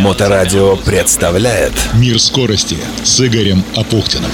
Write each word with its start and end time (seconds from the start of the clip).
Моторадио 0.00 0.76
представляет. 0.76 1.72
Мир 1.94 2.18
скорости 2.18 2.76
с 3.04 3.20
Игорем 3.20 3.62
Апухтиным. 3.76 4.30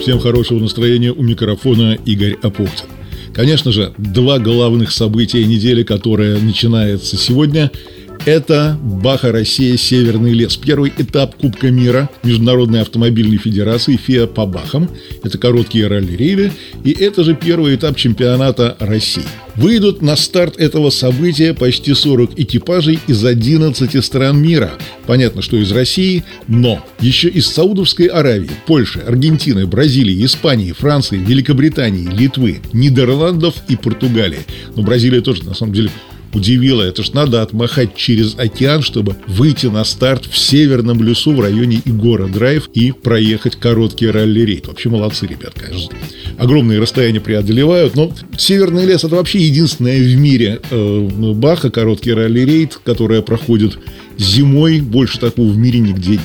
Всем 0.00 0.18
хорошего 0.18 0.58
настроения. 0.58 1.12
У 1.12 1.22
микрофона 1.22 1.98
Игорь 2.06 2.38
Апухтин. 2.42 2.86
Конечно 3.34 3.70
же, 3.70 3.92
два 3.98 4.38
главных 4.38 4.92
события 4.92 5.44
недели, 5.44 5.82
которые 5.82 6.38
начинается 6.38 7.16
сегодня– 7.16 7.70
это 8.24 8.78
Баха 8.80 9.32
Россия 9.32 9.76
Северный 9.76 10.32
лес. 10.32 10.56
Первый 10.56 10.92
этап 10.96 11.34
Кубка 11.36 11.70
мира 11.70 12.08
Международной 12.22 12.82
автомобильной 12.82 13.36
федерации 13.36 13.96
ФИА 13.96 14.26
по 14.26 14.46
Бахам. 14.46 14.88
Это 15.22 15.38
короткие 15.38 15.88
ралли-рейды. 15.88 16.52
И 16.84 16.92
это 16.92 17.24
же 17.24 17.34
первый 17.34 17.74
этап 17.74 17.96
чемпионата 17.96 18.76
России. 18.78 19.24
Выйдут 19.56 20.02
на 20.02 20.16
старт 20.16 20.56
этого 20.58 20.90
события 20.90 21.52
почти 21.52 21.94
40 21.94 22.38
экипажей 22.38 23.00
из 23.06 23.24
11 23.24 24.04
стран 24.04 24.40
мира. 24.40 24.72
Понятно, 25.06 25.42
что 25.42 25.56
из 25.56 25.72
России, 25.72 26.24
но 26.48 26.84
еще 27.00 27.28
из 27.28 27.48
Саудовской 27.48 28.06
Аравии, 28.06 28.50
Польши, 28.66 29.00
Аргентины, 29.00 29.66
Бразилии, 29.66 30.24
Испании, 30.24 30.72
Франции, 30.72 31.18
Великобритании, 31.18 32.08
Литвы, 32.08 32.60
Нидерландов 32.72 33.56
и 33.68 33.76
Португалии. 33.76 34.40
Но 34.74 34.82
Бразилия 34.82 35.20
тоже, 35.20 35.44
на 35.44 35.54
самом 35.54 35.74
деле, 35.74 35.90
удивило. 36.34 36.82
Это 36.82 37.02
ж 37.02 37.12
надо 37.12 37.42
отмахать 37.42 37.96
через 37.96 38.34
океан, 38.38 38.82
чтобы 38.82 39.16
выйти 39.26 39.66
на 39.66 39.84
старт 39.84 40.26
в 40.26 40.36
северном 40.36 41.02
лесу 41.02 41.32
в 41.32 41.40
районе 41.40 41.80
Игора 41.84 42.26
Драйв 42.26 42.68
и 42.74 42.92
проехать 42.92 43.56
короткий 43.56 44.06
ралли-рейд. 44.06 44.66
Вообще 44.66 44.88
молодцы, 44.88 45.26
ребят, 45.26 45.54
конечно. 45.54 45.96
Огромные 46.38 46.80
расстояния 46.80 47.20
преодолевают, 47.20 47.94
но 47.94 48.12
Северный 48.36 48.86
лес 48.86 49.04
это 49.04 49.16
вообще 49.16 49.38
единственная 49.40 49.98
в 49.98 50.16
мире 50.16 50.60
э, 50.70 51.08
Баха, 51.34 51.70
короткий 51.70 52.12
ралли-рейд, 52.12 52.80
которая 52.84 53.22
проходит 53.22 53.78
зимой. 54.18 54.80
Больше 54.80 55.18
такого 55.18 55.48
в 55.48 55.56
мире 55.56 55.80
нигде 55.80 56.12
нет. 56.12 56.20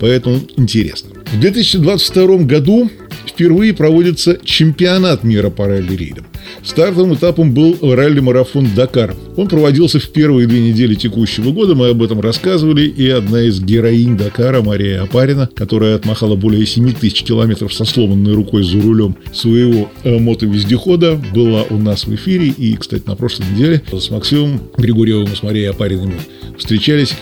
Поэтому 0.00 0.40
интересно. 0.56 1.10
В 1.32 1.40
2022 1.40 2.38
году 2.38 2.90
впервые 3.26 3.74
проводится 3.74 4.38
чемпионат 4.44 5.24
мира 5.24 5.50
по 5.50 5.66
ралли-рейдам. 5.66 6.26
Стартовым 6.64 7.14
этапом 7.14 7.52
был 7.52 7.76
ралли-марафон 7.80 8.68
«Дакар». 8.74 9.14
Он 9.36 9.48
проводился 9.48 10.00
в 10.00 10.08
первые 10.08 10.46
две 10.48 10.60
недели 10.60 10.94
текущего 10.94 11.50
года, 11.52 11.74
мы 11.74 11.88
об 11.88 12.02
этом 12.02 12.20
рассказывали, 12.20 12.82
и 12.82 13.08
одна 13.08 13.42
из 13.42 13.60
героинь 13.60 14.16
«Дакара» 14.16 14.62
Мария 14.62 15.02
Апарина, 15.02 15.48
которая 15.54 15.94
отмахала 15.94 16.36
более 16.36 16.66
7 16.66 16.92
тысяч 16.92 17.22
километров 17.22 17.72
со 17.72 17.84
сломанной 17.84 18.34
рукой 18.34 18.64
за 18.64 18.80
рулем 18.80 19.16
своего 19.32 19.90
э, 20.02 20.18
мотовездехода, 20.18 21.20
была 21.34 21.62
у 21.70 21.78
нас 21.78 22.06
в 22.06 22.14
эфире, 22.14 22.48
и, 22.48 22.76
кстати, 22.76 23.04
на 23.06 23.16
прошлой 23.16 23.46
неделе 23.52 23.82
с 23.92 24.10
Максимом 24.10 24.60
Григорьевым 24.76 25.32
и 25.32 25.36
с 25.36 25.42
Марией 25.42 25.70
Апариной 25.70 26.16
встречались, 26.58 27.14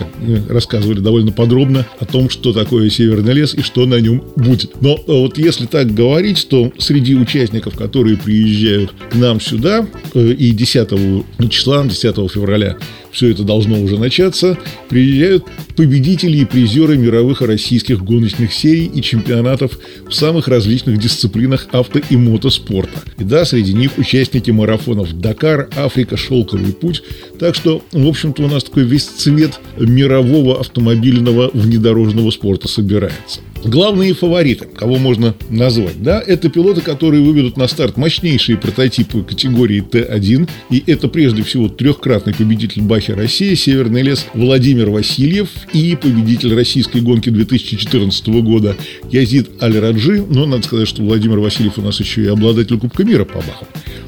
рассказывали 0.49 0.99
довольно 0.99 1.31
подробно 1.31 1.85
о 1.99 2.05
том, 2.05 2.29
что 2.29 2.53
такое 2.53 2.89
Северный 2.89 3.33
лес 3.33 3.53
и 3.53 3.61
что 3.61 3.85
на 3.85 3.99
нем 3.99 4.23
будет. 4.35 4.81
Но 4.81 4.95
э, 4.95 5.01
вот 5.07 5.37
если 5.37 5.65
так 5.65 5.93
говорить, 5.93 6.47
то 6.49 6.71
среди 6.77 7.15
участников, 7.15 7.75
которые 7.75 8.17
приезжают 8.17 8.93
к 9.11 9.15
нам 9.17 9.41
сюда, 9.41 9.85
э, 10.13 10.31
и 10.31 10.51
10 10.51 11.23
числа, 11.49 11.83
10 11.83 12.31
февраля 12.31 12.77
все 13.17 13.31
это 13.31 13.41
должно 13.41 13.81
уже 13.81 13.97
начаться, 13.97 14.57
приезжают 14.89 15.43
победители 15.75 16.37
и 16.37 16.45
призеры 16.45 16.97
мировых 16.97 17.41
и 17.41 17.45
российских 17.45 18.03
гоночных 18.03 18.53
серий 18.53 18.85
и 18.85 19.01
чемпионатов 19.01 19.79
в 20.07 20.13
самых 20.13 20.47
различных 20.47 20.99
дисциплинах 20.99 21.67
авто 21.71 21.99
и 22.09 22.15
мотоспорта. 22.15 23.01
И 23.17 23.23
да, 23.23 23.43
среди 23.45 23.73
них 23.73 23.97
участники 23.97 24.51
марафонов 24.51 25.19
Дакар, 25.19 25.67
Африка, 25.75 26.15
Шелковый 26.15 26.73
путь. 26.73 27.01
Так 27.39 27.55
что, 27.55 27.81
в 27.91 28.07
общем-то, 28.07 28.43
у 28.43 28.47
нас 28.47 28.63
такой 28.63 28.83
весь 28.83 29.05
цвет 29.05 29.59
мирового 29.77 30.59
автомобильного 30.59 31.49
внедорожного 31.53 32.29
спорта 32.29 32.67
собирается. 32.67 33.39
Главные 33.63 34.13
фавориты, 34.13 34.65
кого 34.65 34.97
можно 34.97 35.35
назвать, 35.49 36.01
да, 36.01 36.21
это 36.25 36.49
пилоты, 36.49 36.81
которые 36.81 37.23
выведут 37.23 37.57
на 37.57 37.67
старт 37.67 37.97
мощнейшие 37.97 38.57
прототипы 38.57 39.23
категории 39.23 39.83
Т1, 39.83 40.49
и 40.69 40.83
это 40.87 41.07
прежде 41.07 41.43
всего 41.43 41.67
трехкратный 41.67 42.33
победитель 42.33 42.81
Бахи 42.83 43.11
России, 43.11 43.55
Северный 43.55 44.03
лес 44.03 44.25
Владимир 44.33 44.89
Васильев 44.89 45.49
и 45.73 45.97
победитель 46.01 46.53
российской 46.55 47.01
гонки 47.01 47.29
2014 47.29 48.27
года 48.27 48.75
Язид 49.11 49.49
Аль-Раджи, 49.61 50.23
но 50.29 50.45
надо 50.45 50.63
сказать, 50.63 50.87
что 50.87 51.01
Владимир 51.01 51.39
Васильев 51.39 51.77
у 51.77 51.81
нас 51.81 51.99
еще 51.99 52.23
и 52.23 52.27
обладатель 52.27 52.77
Кубка 52.77 53.03
мира 53.03 53.25
по 53.25 53.39
Бахам. 53.39 53.67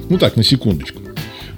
Ну 0.09 0.17
так, 0.17 0.35
на 0.35 0.43
секундочку. 0.43 1.01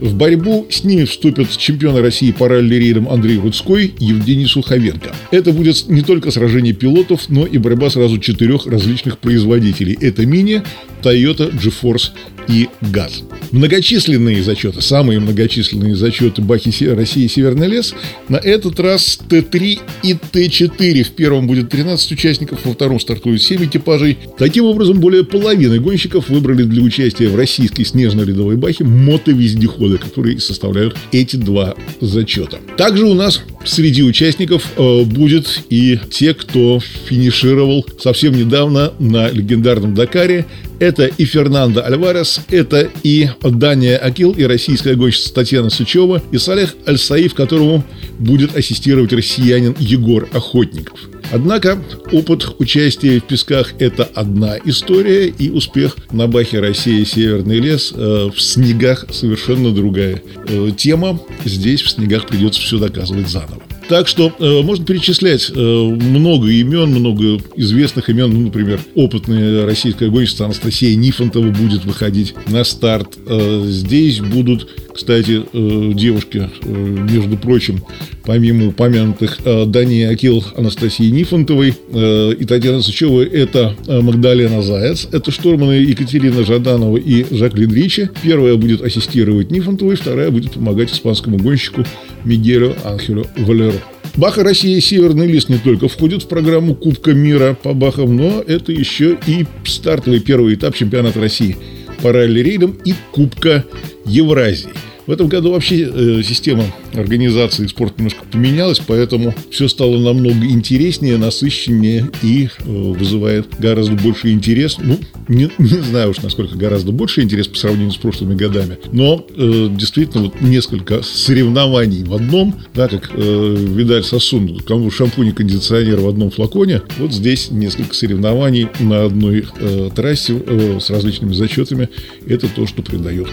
В 0.02 0.16
борьбу 0.16 0.66
с 0.68 0.84
ними 0.84 1.04
вступят 1.06 1.56
чемпионы 1.56 2.02
России 2.02 2.32
по 2.32 2.48
ралли-рейдам 2.48 3.08
Андрей 3.08 3.38
Рудской 3.38 3.86
и 3.86 4.06
Евгений 4.06 4.48
Суховенко. 4.48 5.14
Это 5.30 5.54
будет 5.54 5.88
не 5.90 6.02
только 6.02 6.32
сражение 6.32 6.74
пилотов, 6.74 7.30
но 7.30 7.46
и 7.46 7.60
борьба 7.60 7.92
сразу 7.92 8.18
четырех 8.18 8.66
различных 8.66 9.20
производителей. 9.20 9.96
Это 10.02 10.26
Мини, 10.26 10.64
Toyota, 11.02 11.52
GeForce 11.52 12.12
и 12.48 12.70
ГАЗ. 12.82 13.24
Многочисленные 13.52 14.42
зачеты, 14.44 14.82
самые 14.82 15.20
многочисленные 15.20 15.96
зачеты 15.96 16.42
Бахи 16.42 16.86
России 16.86 17.28
Северный 17.28 17.68
лес, 17.68 17.94
на 18.30 18.38
этот 18.38 18.80
раз 18.80 19.20
Т3 19.30 19.80
и 20.04 20.14
Т4. 20.14 21.04
В 21.04 21.12
первом 21.12 21.48
будет 21.48 21.70
13 21.70 22.12
участников, 22.14 22.60
во 22.64 22.74
втором 22.74 23.00
стартуют 23.00 23.42
7 23.42 23.66
экипажей. 23.66 24.18
Таким 24.38 24.66
образом, 24.66 25.00
более 25.00 25.26
половины 25.26 25.80
гонщиков 25.80 26.30
выбрали 26.30 26.64
для 26.64 26.82
участия 26.82 27.28
в 27.28 27.36
российской 27.36 27.84
снежно-ледовой 27.84 28.56
Бахе 28.56 28.86
мотовездеходы, 28.86 29.98
которые 29.98 30.40
составляют 30.40 30.96
эти 31.12 31.36
два 31.36 31.76
зачета. 32.00 32.60
Также 32.78 33.06
у 33.06 33.14
нас 33.14 33.42
среди 33.66 34.04
участников 34.04 34.64
э, 34.76 35.04
будет 35.04 35.62
и 35.70 36.00
те, 36.10 36.34
кто 36.34 36.80
финишировал 36.80 37.86
совсем 38.00 38.34
недавно 38.34 38.94
на 39.00 39.30
легендарном 39.30 39.94
Дакаре. 39.96 40.46
Это 40.80 41.06
и 41.06 41.26
Фернандо 41.26 41.84
Альварес, 41.86 42.42
это 42.50 42.90
и 43.04 43.30
Дания 43.42 43.98
Акил, 43.98 44.32
и 44.32 44.44
российская 44.44 44.96
гонщица 44.96 45.34
Татьяна 45.34 45.70
Сучева, 45.70 46.24
и 46.32 46.38
Салех 46.38 46.76
Аль-Саиф, 46.88 47.36
которому 47.36 47.84
будет 48.18 48.56
ассистировать 48.56 49.14
россиянин 49.14 49.76
Егор 49.80 50.28
Охотников. 50.34 51.00
Однако 51.32 51.82
опыт 52.12 52.56
участия 52.60 53.20
в 53.20 53.24
песках– 53.24 53.74
это 53.80 54.04
одна 54.04 54.58
история, 54.66 55.28
и 55.28 55.50
успех 55.50 55.96
на 56.12 56.28
Бахе 56.28 56.60
России 56.60 57.04
Северный 57.06 57.60
лес 57.60 57.94
э, 57.96 58.30
в 58.34 58.40
снегах 58.42 59.06
совершенно 59.12 59.72
другая 59.72 60.22
э, 60.48 60.72
тема. 60.76 61.22
Здесь 61.46 61.82
в 61.82 61.90
снегах 61.90 62.28
придется 62.28 62.60
все 62.62 62.78
доказывать 62.80 63.30
заново. 63.30 63.62
Так 63.92 64.08
что 64.08 64.32
э, 64.40 64.62
можно 64.62 64.86
перечислять 64.86 65.52
э, 65.54 65.60
много 65.60 66.48
имен, 66.48 66.92
много 66.92 67.42
известных 67.58 68.08
имен. 68.10 68.32
Ну, 68.32 68.40
например, 68.44 68.80
опытная 68.96 69.66
российская 69.66 70.10
гонщица 70.10 70.46
Анастасия 70.46 70.96
Нифонтова 70.96 71.52
будет 71.52 71.84
выходить 71.84 72.34
на 72.48 72.64
старт. 72.64 73.18
Э, 73.28 73.66
здесь 73.66 74.22
будут, 74.22 74.70
кстати, 74.96 75.42
э, 75.52 75.92
девушки, 75.94 76.50
э, 76.64 77.08
между 77.12 77.36
прочим, 77.36 77.84
помимо 78.24 78.68
упомянутых 78.68 79.40
э, 79.44 79.66
Дани 79.66 80.04
Акил 80.04 80.42
Анастасии 80.56 81.10
Нифонтовой 81.10 81.74
э, 81.92 82.34
и 82.40 82.46
Татьяна 82.46 82.82
Сычева, 82.82 83.24
это 83.26 83.76
э, 83.88 84.00
Магдалена 84.00 84.62
Заяц, 84.62 85.06
это 85.12 85.32
штурманы 85.32 85.74
Екатерина 85.74 86.46
Жаданова 86.46 86.96
и 86.96 87.26
Жаклин 87.30 87.74
Ричи. 87.74 88.08
Первая 88.24 88.56
будет 88.56 88.82
ассистировать 88.82 89.52
Нифонтовой, 89.52 89.98
вторая 89.98 90.32
будет 90.32 90.54
помогать 90.54 90.94
испанскому 90.94 91.38
гонщику 91.38 91.84
Мигелю 92.24 92.74
Анхелю 92.86 93.28
Валеру. 93.36 93.81
Баха 94.16 94.44
Россия 94.44 94.80
Северный 94.82 95.28
лист 95.28 95.50
не 95.50 95.58
только 95.58 95.88
входит 95.88 96.24
в 96.24 96.28
программу 96.28 96.76
Кубка 96.76 97.14
мира 97.14 97.58
по 97.62 97.74
Бахам, 97.74 98.16
но 98.18 98.42
это 98.46 98.72
еще 98.72 99.18
и 99.26 99.46
стартовый 99.66 100.20
первый 100.20 100.56
этап 100.56 100.76
чемпионата 100.76 101.20
России 101.20 101.58
по 102.02 102.12
ралли-рейдам 102.12 102.78
и 102.84 102.94
Кубка 103.12 103.66
Евразии. 104.06 104.70
В 105.12 105.14
этом 105.14 105.28
году 105.28 105.52
вообще 105.52 105.92
э, 105.94 106.24
система 106.24 106.64
организации 106.94 107.68
спорта 107.68 107.96
немножко 107.98 108.24
поменялась, 108.32 108.80
поэтому 108.80 109.36
все 109.50 109.68
стало 109.68 109.98
намного 109.98 110.46
интереснее, 110.46 111.18
насыщеннее 111.18 112.10
и 112.24 112.48
э, 112.48 112.64
вызывает 112.64 113.48
гораздо 113.60 113.96
больше 113.96 114.32
интерес. 114.32 114.78
Ну, 114.80 114.98
не, 115.28 115.50
не 115.58 115.68
знаю 115.68 116.12
уж, 116.12 116.22
насколько 116.22 116.56
гораздо 116.56 116.94
больше 116.94 117.24
интерес 117.24 117.50
по 117.50 117.58
сравнению 117.58 117.92
с 117.92 117.98
прошлыми 117.98 118.36
годами, 118.36 118.78
но 118.94 119.28
э, 119.36 119.68
действительно 119.78 120.24
вот 120.24 120.40
несколько 120.40 121.04
соревнований 121.04 122.06
в 122.06 122.14
одном, 122.14 122.56
да, 122.74 122.88
как 122.88 123.12
э, 123.14 123.56
Видаль 123.68 124.06
Сосун, 124.06 124.60
кому 124.60 124.90
шампунь 124.92 125.28
и 125.28 125.32
кондиционер 125.34 126.00
в 126.00 126.08
одном 126.08 126.32
флаконе, 126.32 126.84
вот 127.00 127.12
здесь 127.12 127.52
несколько 127.52 127.94
соревнований 127.96 128.70
на 128.80 129.04
одной 129.04 129.46
э, 129.60 129.90
трассе 129.94 130.42
э, 130.48 130.78
с 130.80 130.90
различными 130.90 131.34
зачетами, 131.34 131.90
это 132.26 132.48
то, 132.48 132.66
что 132.66 132.82
придает 132.82 133.28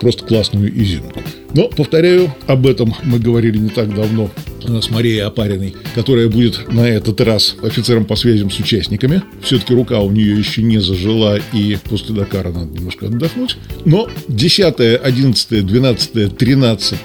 просто 0.00 0.24
классную 0.24 0.70
изюминку. 0.70 1.20
Но, 1.54 1.68
повторяю, 1.68 2.34
об 2.46 2.66
этом 2.66 2.94
мы 3.04 3.18
говорили 3.18 3.58
не 3.58 3.70
так 3.70 3.94
давно 3.94 4.30
с 4.66 4.90
Марией 4.90 5.22
Опариной, 5.22 5.74
которая 5.94 6.28
будет 6.28 6.72
на 6.72 6.88
этот 6.88 7.20
раз 7.20 7.56
офицером 7.62 8.04
по 8.04 8.16
связям 8.16 8.50
с 8.50 8.58
участниками. 8.58 9.22
Все-таки 9.42 9.74
рука 9.74 10.00
у 10.00 10.10
нее 10.10 10.36
еще 10.36 10.62
не 10.62 10.78
зажила, 10.78 11.38
и 11.52 11.78
после 11.88 12.14
Дакара 12.14 12.50
надо 12.50 12.72
немножко 12.72 13.06
отдохнуть. 13.06 13.56
Но 13.84 14.08
10, 14.28 14.80
11, 15.02 15.66
12, 15.66 16.36
13 16.36 16.98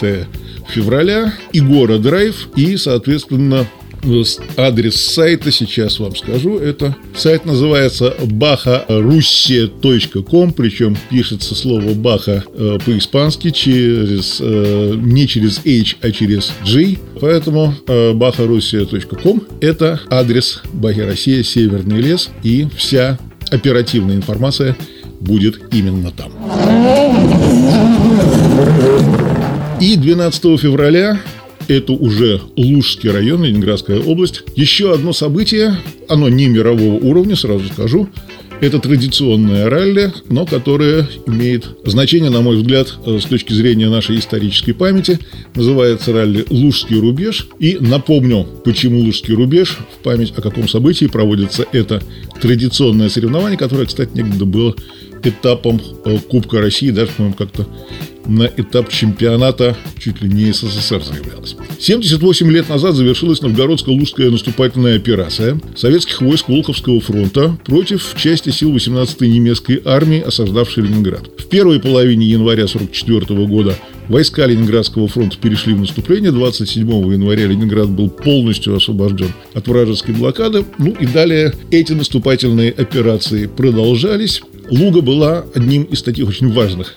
февраля 0.70 1.34
и 1.54 1.62
город 1.62 2.02
Драйв, 2.02 2.50
и, 2.56 2.78
соответственно, 2.78 3.68
адрес 4.58 4.96
сайта 4.96 5.52
сейчас 5.52 6.00
вам 6.00 6.16
скажу. 6.16 6.58
Это 6.58 6.96
сайт 7.16 7.46
называется 7.46 8.16
baharussia.com, 8.20 10.54
причем 10.54 10.98
пишется 11.10 11.54
слово 11.56 11.94
баха 11.94 12.44
э, 12.54 12.78
по-испански 12.84 13.52
через 13.52 14.40
э, 14.42 14.96
не 14.96 15.28
через 15.28 15.60
H, 15.66 15.98
а 16.02 16.12
через 16.12 16.52
G. 16.66 16.98
Поэтому 17.20 17.76
э, 17.88 18.14
baharussia.com 18.14 19.44
это 19.60 20.00
адрес 20.10 20.62
Бахи 20.74 21.02
Россия, 21.02 21.44
Северный 21.44 22.02
лес, 22.02 22.32
и 22.44 22.68
вся 22.76 23.20
оперативная 23.52 24.16
информация 24.16 24.76
будет 25.20 25.60
именно 25.72 26.12
там. 26.12 26.32
И 29.80 29.96
12 29.96 30.60
февраля 30.60 31.20
это 31.72 31.94
уже 31.94 32.42
Лужский 32.58 33.10
район, 33.10 33.44
Ленинградская 33.44 34.00
область. 34.00 34.44
Еще 34.56 34.94
одно 34.94 35.14
событие, 35.14 35.78
оно 36.08 36.28
не 36.30 36.48
мирового 36.48 36.96
уровня, 36.96 37.36
сразу 37.36 37.66
скажу, 37.68 38.10
это 38.60 38.78
традиционное 38.78 39.70
ралли, 39.70 40.14
но 40.30 40.46
которое 40.46 41.08
имеет 41.26 41.68
значение, 41.84 42.30
на 42.30 42.42
мой 42.42 42.58
взгляд, 42.58 42.94
э, 43.06 43.20
с 43.20 43.26
точки 43.26 43.54
зрения 43.54 43.90
нашей 43.90 44.20
исторической 44.20 44.74
памяти. 44.74 45.18
Называется 45.56 46.14
ралли 46.14 46.46
«Лужский 46.50 47.00
рубеж». 47.00 47.48
И 47.58 47.78
напомню, 47.80 48.46
почему 48.64 49.00
«Лужский 49.00 49.34
рубеж», 49.34 49.80
в 49.98 50.04
память 50.04 50.34
о 50.38 50.42
каком 50.42 50.68
событии 50.68 51.06
проводится 51.08 51.66
это 51.72 52.04
традиционное 52.40 53.10
соревнование, 53.10 53.58
которое, 53.58 53.88
кстати, 53.88 54.12
некогда 54.14 54.46
было 54.46 54.76
этапом 55.24 55.82
э, 56.06 56.20
Кубка 56.30 56.60
России, 56.62 56.92
даже, 56.92 57.12
по-моему, 57.14 57.36
как-то 57.36 57.66
на 58.26 58.44
этап 58.44 58.90
чемпионата 58.90 59.76
чуть 60.00 60.22
ли 60.22 60.30
не 60.30 60.52
СССР 60.52 61.04
заявлялась. 61.04 61.56
78 61.80 62.52
лет 62.52 62.70
назад 62.70 62.96
завершилась 62.96 63.42
Новгородско-Лужская 63.42 64.30
наступательная 64.30 64.96
операция 64.96 65.60
советских 65.76 66.22
войск 66.22 66.50
Волховского 66.50 67.00
фронта 67.02 67.58
против 67.66 68.14
части 68.16 68.50
сил 68.50 68.76
18-й 68.76 69.28
немецкой 69.28 69.82
армии, 69.84 70.22
осаждавшей 70.22 70.84
Ленинград. 70.84 71.30
В 71.38 71.48
первой 71.48 71.80
половине 71.80 72.26
января 72.28 72.66
1944 72.66 73.48
года 73.48 73.76
войска 74.08 74.46
Ленинградского 74.46 75.08
фронта 75.08 75.38
перешли 75.38 75.74
в 75.74 75.80
наступление. 75.80 76.32
27 76.32 76.88
января 76.88 77.48
Ленинград 77.48 77.90
был 77.90 78.10
полностью 78.10 78.76
освобожден 78.76 79.34
от 79.54 79.68
вражеской 79.68 80.14
блокады. 80.14 80.66
Ну 80.78 80.92
и 81.00 81.06
далее 81.06 81.54
эти 81.72 81.94
наступательные 81.94 82.72
операции 82.72 83.48
продолжались. 83.48 84.42
Луга 84.70 85.02
была 85.02 85.46
одним 85.54 85.84
из 85.84 86.02
таких 86.02 86.30
очень 86.30 86.52
важных 86.52 86.96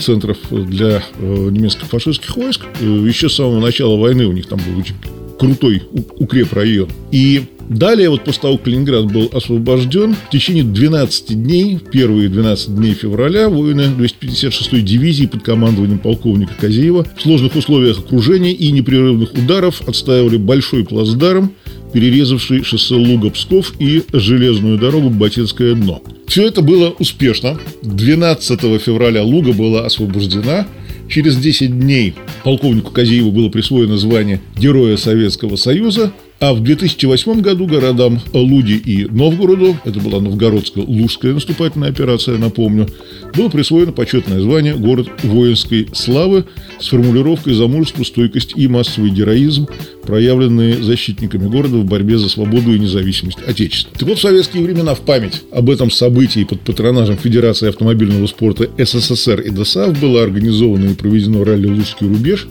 центров 0.00 0.38
для 0.50 1.02
э, 1.18 1.48
немецких 1.50 1.86
фашистских 1.86 2.36
войск. 2.36 2.62
Э, 2.80 2.84
еще 2.84 3.28
с 3.28 3.34
самого 3.34 3.60
начала 3.60 3.96
войны 3.96 4.26
у 4.26 4.32
них 4.32 4.46
там 4.46 4.60
был 4.66 4.78
очень 4.78 4.94
крутой 5.38 5.82
укрепрайон. 6.18 6.88
И 7.10 7.44
далее, 7.68 8.10
вот 8.10 8.24
после 8.24 8.42
того, 8.42 8.58
как 8.58 8.68
Ленинград 8.68 9.12
был 9.12 9.28
освобожден, 9.32 10.14
в 10.14 10.30
течение 10.30 10.64
12 10.64 11.42
дней, 11.42 11.78
первые 11.92 12.28
12 12.28 12.74
дней 12.74 12.94
февраля, 12.94 13.48
воины 13.48 13.82
256-й 13.98 14.80
дивизии 14.82 15.26
под 15.26 15.42
командованием 15.42 15.98
полковника 15.98 16.52
Казеева 16.60 17.06
в 17.16 17.22
сложных 17.22 17.56
условиях 17.56 17.98
окружения 17.98 18.52
и 18.52 18.70
непрерывных 18.70 19.34
ударов 19.34 19.82
отстаивали 19.86 20.36
большой 20.36 20.84
плацдарм, 20.84 21.52
перерезавший 21.92 22.62
шоссе 22.62 22.94
Луга-Псков 22.94 23.74
и 23.78 24.02
железную 24.12 24.78
дорогу 24.78 25.10
Батинское 25.10 25.74
дно. 25.74 26.02
Все 26.26 26.46
это 26.46 26.62
было 26.62 26.90
успешно. 26.98 27.58
12 27.82 28.60
февраля 28.80 29.22
Луга 29.22 29.52
была 29.52 29.86
освобождена. 29.86 30.66
Через 31.08 31.36
10 31.36 31.78
дней 31.78 32.14
полковнику 32.42 32.90
Казиеву 32.90 33.30
было 33.30 33.48
присвоено 33.48 33.96
звание 33.96 34.40
Героя 34.56 34.96
Советского 34.96 35.56
Союза– 35.56 36.12
а 36.38 36.52
в 36.52 36.62
2008 36.62 37.40
году 37.40 37.66
городам 37.66 38.20
Луди 38.32 38.74
и 38.74 39.06
Новгороду, 39.06 39.76
это 39.84 40.00
была 40.00 40.20
Новгородско-Лужская 40.20 41.32
наступательная 41.32 41.88
операция, 41.88 42.36
напомню, 42.36 42.88
было 43.34 43.48
присвоено 43.48 43.92
почетное 43.92 44.40
звание 44.40 44.74
«Город 44.74 45.08
воинской 45.22 45.88
славы» 45.94 46.44
с 46.78 46.88
формулировкой 46.88 47.54
«За 47.54 47.66
мужество, 47.66 48.04
стойкость 48.04 48.52
и 48.54 48.68
массовый 48.68 49.10
героизм, 49.10 49.66
проявленные 50.02 50.82
защитниками 50.82 51.48
города 51.48 51.78
в 51.78 51.84
борьбе 51.84 52.18
за 52.18 52.28
свободу 52.28 52.74
и 52.74 52.78
независимость 52.78 53.38
Отечества». 53.46 53.92
Так 53.98 54.08
вот, 54.08 54.18
в 54.18 54.20
советские 54.20 54.62
времена 54.62 54.94
в 54.94 55.00
память 55.00 55.42
об 55.52 55.70
этом 55.70 55.90
событии 55.90 56.44
под 56.44 56.60
патронажем 56.60 57.16
Федерации 57.16 57.68
автомобильного 57.68 58.26
спорта 58.26 58.68
СССР 58.76 59.40
и 59.40 59.50
ДОСАВ 59.50 59.98
было 59.98 60.22
организовано 60.22 60.90
и 60.90 60.94
проведено 60.94 61.44
ралли 61.44 61.66
«Лужский 61.66 62.06
рубеж», 62.06 62.46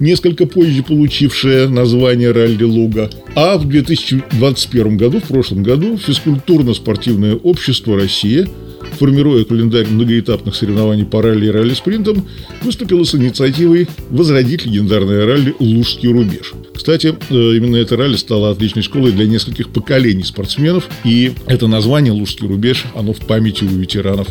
несколько 0.00 0.46
позже 0.46 0.82
получившее 0.82 1.68
название 1.68 2.32
«Ралли 2.32 2.64
Луга». 2.64 3.10
А 3.34 3.56
в 3.58 3.68
2021 3.68 4.96
году, 4.96 5.20
в 5.20 5.24
прошлом 5.24 5.62
году, 5.62 5.96
физкультурно-спортивное 5.96 7.36
общество 7.36 7.96
«Россия» 7.96 8.48
формируя 8.94 9.44
календарь 9.44 9.86
многоэтапных 9.86 10.54
соревнований 10.54 11.04
по 11.04 11.22
ралли 11.22 11.46
и 11.46 11.50
ралли-спринтам, 11.50 12.26
выступила 12.62 13.04
с 13.04 13.14
инициативой 13.14 13.88
возродить 14.10 14.66
легендарное 14.66 15.26
ралли 15.26 15.54
«Лужский 15.58 16.10
рубеж». 16.10 16.52
Кстати, 16.74 17.14
э, 17.30 17.34
именно 17.56 17.76
это 17.76 17.96
ралли 17.96 18.16
стало 18.16 18.50
отличной 18.50 18.82
школой 18.82 19.12
для 19.12 19.26
нескольких 19.26 19.70
поколений 19.70 20.24
спортсменов, 20.24 20.88
и 21.04 21.32
это 21.46 21.66
название 21.66 22.12
«Лужский 22.12 22.48
рубеж», 22.48 22.84
оно 22.94 23.12
в 23.12 23.20
памяти 23.20 23.64
у 23.64 23.68
ветеранов 23.68 24.28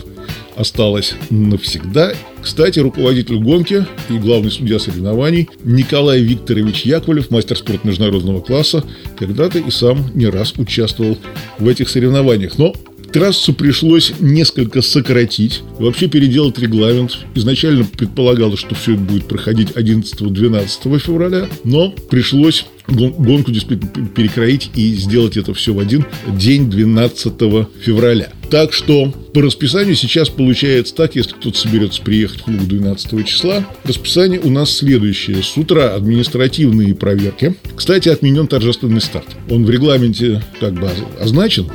осталось 0.56 1.15
навсегда. 1.30 2.13
Кстати, 2.42 2.80
руководитель 2.80 3.38
гонки 3.38 3.86
и 4.10 4.18
главный 4.18 4.51
судья 4.51 4.80
соревнований 4.80 5.50
Николай 5.63 6.21
Викторович 6.21 6.81
Яковлев, 6.86 7.31
мастер 7.31 7.57
спорта 7.57 7.88
международного 7.88 8.42
класса, 8.42 8.83
когда-то 9.18 9.60
и 9.60 9.71
сам 9.71 10.12
не 10.13 10.27
раз 10.27 10.54
участвовал 10.57 11.18
в 11.57 11.68
этих 11.68 11.89
соревнованиях. 11.89 12.57
Но 12.57 12.74
Трассу 13.13 13.54
пришлось 13.54 14.12
несколько 14.19 14.81
сократить, 14.81 15.62
вообще 15.77 16.07
переделать 16.07 16.57
регламент. 16.57 17.19
Изначально 17.36 17.86
предполагалось, 17.86 18.60
что 18.60 18.74
все 18.74 18.94
это 18.94 19.01
будет 19.01 19.27
проходить 19.27 19.69
11-12 19.69 20.98
февраля, 20.98 21.48
но 21.63 21.92
пришлось 21.92 22.65
гонку 22.88 23.51
действительно 23.51 24.07
перекроить 24.07 24.71
и 24.75 24.95
сделать 24.95 25.38
это 25.38 25.54
все 25.54 25.74
в 25.74 25.80
один 25.80 26.06
день 26.27 26.71
12 26.71 27.33
февраля. 27.81 28.30
Так 28.50 28.74
что 28.74 29.13
по 29.33 29.42
расписанию 29.42 29.95
сейчас 29.95 30.30
получается 30.30 30.95
так, 30.95 31.15
если 31.15 31.33
кто-то 31.33 31.57
соберется 31.57 32.01
приехать 32.01 32.41
в 32.41 32.43
клуб 32.46 32.62
12 32.62 33.27
числа, 33.27 33.63
расписание 33.84 34.39
у 34.39 34.50
нас 34.50 34.75
следующее. 34.75 35.43
С 35.43 35.55
утра 35.55 35.93
административные 35.93 36.96
проверки. 36.96 37.55
Кстати, 37.75 38.10
отменен 38.10 38.48
торжественный 38.48 39.01
старт. 39.01 39.27
Он 39.51 39.65
в 39.65 39.70
регламенте 39.70 40.43
как 40.60 40.74
бы 40.74 40.89
означен, 41.20 41.67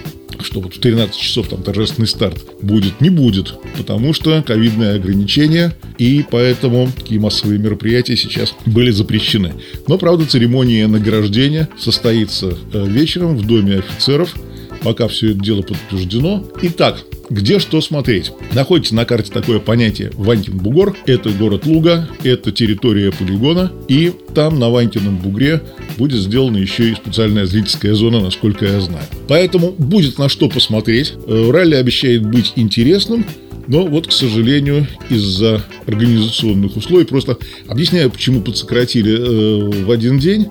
что 0.43 0.61
вот 0.61 0.75
в 0.75 0.81
13 0.81 1.17
часов 1.17 1.49
там 1.49 1.63
торжественный 1.63 2.09
старт 2.09 2.39
будет, 2.63 3.01
не 3.01 3.11
будет, 3.11 3.55
потому 3.77 4.13
что 4.13 4.43
ковидные 4.43 4.95
ограничения, 4.95 5.75
и 5.99 6.25
поэтому 6.31 6.91
такие 6.97 7.21
массовые 7.21 7.59
мероприятия 7.59 8.17
сейчас 8.17 8.55
были 8.67 8.91
запрещены. 8.91 9.55
Но, 9.87 9.99
правда, 9.99 10.27
церемония 10.27 10.87
награждения 10.87 11.69
состоится 11.79 12.57
э, 12.73 12.87
вечером 12.87 13.37
в 13.37 13.47
Доме 13.47 13.79
офицеров, 13.79 14.35
пока 14.83 15.09
все 15.09 15.33
это 15.33 15.41
дело 15.41 15.63
подтверждено. 15.63 16.45
Итак, 16.63 17.05
где 17.31 17.59
что 17.59 17.81
смотреть? 17.83 18.33
Находится 18.55 18.95
на 18.95 19.05
карте 19.05 19.31
такое 19.31 19.59
понятие 19.59 20.11
Ванькин 20.15 20.57
бугор. 20.57 20.97
Это 21.07 21.31
город 21.31 21.67
Луга, 21.67 22.09
это 22.25 22.53
территория 22.53 23.13
полигона. 23.13 23.71
И 23.87 24.13
там, 24.35 24.59
на 24.59 24.71
Ванькином 24.71 25.19
бугре, 25.19 25.63
будет 25.99 26.21
сделана 26.21 26.57
еще 26.57 26.91
и 26.91 26.95
специальная 26.95 27.45
зрительская 27.45 27.95
зона, 27.95 28.21
насколько 28.21 28.65
я 28.65 28.81
знаю. 28.81 29.05
Поэтому 29.29 29.73
будет 29.73 30.19
на 30.19 30.29
что 30.31 30.49
посмотреть. 30.49 31.15
Э, 31.27 31.51
ралли 31.51 31.75
обещает 31.75 32.25
быть 32.25 32.55
интересным. 32.57 33.27
Но 33.67 33.85
вот, 33.85 34.07
к 34.07 34.13
сожалению, 34.13 34.87
из-за 35.11 35.63
организационных 35.87 36.75
условий, 36.77 37.05
просто 37.05 37.37
объясняю, 37.67 38.11
почему 38.11 38.41
подсократили 38.41 39.13
э, 39.13 39.85
в 39.85 39.91
один 39.91 40.19
день. 40.19 40.49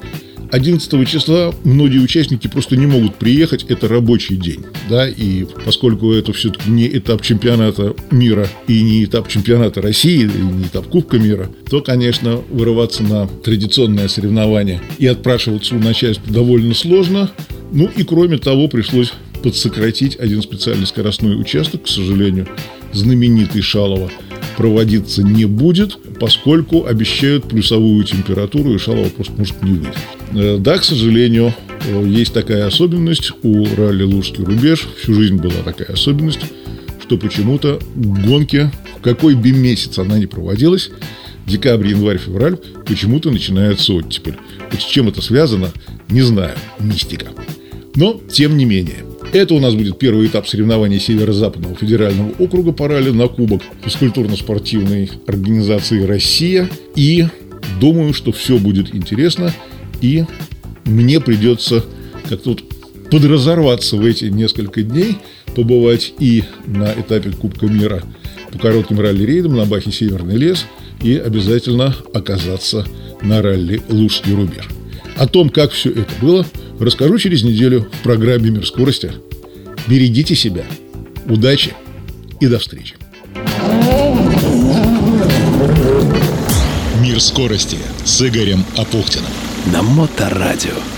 11 0.52 1.08
числа 1.08 1.54
многие 1.64 2.00
участники 2.00 2.48
просто 2.48 2.76
не 2.78 2.86
могут 2.86 3.16
приехать, 3.16 3.66
это 3.68 3.88
рабочий 3.88 4.38
день, 4.38 4.64
да, 4.90 5.08
и 5.08 5.46
поскольку 5.66 6.14
это 6.14 6.34
все-таки 6.34 6.70
не 6.70 6.88
этап 6.88 7.22
чемпионата 7.22 7.94
мира 8.12 8.48
и 8.68 8.82
не 8.82 9.04
этап 9.04 9.28
чемпионата 9.28 9.82
России, 9.82 10.22
и 10.22 10.42
не 10.42 10.64
этап 10.64 10.88
Кубка 10.88 11.18
мира, 11.18 11.50
то, 11.70 11.82
конечно, 11.82 12.38
вырываться 12.50 13.04
на 13.04 13.28
традиционное 13.28 14.08
соревнование 14.08 14.82
и 14.98 15.08
отпрашиваться 15.08 15.76
у 15.76 15.80
начальства 15.80 16.32
довольно 16.32 16.74
сложно, 16.74 17.32
ну 17.72 17.90
и 17.96 18.04
кроме 18.04 18.38
того 18.38 18.68
пришлось 18.68 19.14
подсократить 19.44 20.18
один 20.20 20.42
специальный 20.42 20.88
скоростной 20.88 21.40
участок, 21.40 21.84
к 21.84 21.88
сожалению, 21.88 22.48
знаменитый 22.94 23.62
Шалово, 23.62 24.10
проводиться 24.56 25.24
не 25.24 25.46
будет, 25.46 25.98
поскольку 26.20 26.86
обещают 26.86 27.48
плюсовую 27.48 28.04
температуру, 28.04 28.74
и 28.74 28.78
Шалово 28.78 29.10
просто 29.10 29.34
может 29.34 29.62
не 29.62 29.72
выйти. 29.72 29.98
Э, 30.34 30.58
да, 30.60 30.78
к 30.78 30.84
сожалению, 30.84 31.54
э, 31.86 32.04
есть 32.06 32.34
такая 32.34 32.68
особенность 32.68 33.32
у 33.44 33.66
ралли 33.76 34.04
«Лужский 34.04 34.44
рубеж». 34.44 34.88
Всю 35.02 35.14
жизнь 35.14 35.38
была 35.38 35.64
такая 35.64 35.88
особенность, 35.88 36.42
что 37.02 37.18
почему-то 37.18 37.80
гонки, 37.96 38.72
в 38.98 39.02
какой 39.02 39.36
бы 39.36 39.52
месяц 39.52 39.98
она 40.00 40.18
ни 40.18 40.26
проводилась, 40.26 40.90
декабрь, 41.46 41.88
январь, 41.88 42.18
февраль, 42.18 42.58
почему-то 42.86 43.32
начинается 43.32 43.94
оттепель. 43.94 44.36
Вот 44.72 44.82
с 44.82 44.86
чем 44.86 45.08
это 45.08 45.22
связано, 45.22 45.72
не 46.10 46.22
знаю, 46.22 46.56
мистика. 46.80 47.28
Но, 47.96 48.20
тем 48.30 48.58
не 48.58 48.66
менее, 48.66 49.06
это 49.34 49.54
у 49.54 49.60
нас 49.60 49.74
будет 49.74 49.98
первый 49.98 50.28
этап 50.28 50.48
соревнований 50.48 51.00
Северо-Западного 51.00 51.76
федерального 51.76 52.32
округа 52.40 52.72
по 52.72 52.88
ралли 52.88 53.10
на 53.10 53.28
Кубок 53.28 53.62
физкультурно-спортивной 53.84 55.12
организации 55.26 56.06
«Россия». 56.06 56.70
И 56.96 57.26
думаю, 57.80 58.14
что 58.14 58.32
все 58.32 58.58
будет 58.58 58.94
интересно, 58.96 59.54
и 60.02 60.26
мне 60.86 61.20
придется 61.20 61.84
как-то 62.30 62.52
вот 62.52 62.64
подразорваться 63.10 63.96
в 63.98 64.06
эти 64.06 64.26
несколько 64.26 64.84
дней, 64.84 65.18
побывать 65.56 66.14
и 66.20 66.44
на 66.66 66.92
этапе 66.92 67.32
Кубка 67.32 67.68
мира 67.68 68.04
по 68.52 68.60
коротким 68.60 69.00
ралли-рейдам 69.00 69.56
на 69.56 69.66
Бахе 69.66 69.92
«Северный 69.92 70.36
лес» 70.36 70.66
и 71.02 71.16
обязательно 71.16 71.96
оказаться 72.14 72.86
на 73.22 73.42
ралли 73.42 73.82
«Лужский 73.90 74.34
рубеж». 74.34 74.68
О 75.18 75.28
том, 75.28 75.50
как 75.50 75.72
все 75.72 75.90
это 75.90 76.12
было, 76.22 76.46
расскажу 76.80 77.18
через 77.18 77.44
неделю 77.44 77.88
в 77.92 78.04
программе 78.04 78.50
«Мир 78.50 78.66
скорости». 78.66 79.12
Берегите 79.88 80.36
себя. 80.36 80.66
Удачи 81.28 81.74
и 82.40 82.48
до 82.48 82.60
встречи. 82.60 82.96
Мир 87.02 87.22
скорости 87.22 87.78
с 88.04 88.22
Игорем 88.22 88.66
Апухтиным. 88.76 89.32
На 89.72 89.82
Моторадио. 89.82 90.97